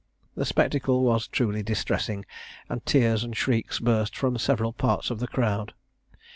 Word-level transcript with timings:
The 0.33 0.45
spectacle 0.45 1.03
was 1.03 1.27
truly 1.27 1.61
distressing, 1.61 2.25
and 2.69 2.83
tears 2.87 3.23
and 3.23 3.37
shrieks 3.37 3.77
burst 3.77 4.17
from 4.17 4.35
several 4.39 4.73
parts 4.73 5.11
of 5.11 5.19
the 5.19 5.27
crowd. 5.27 5.75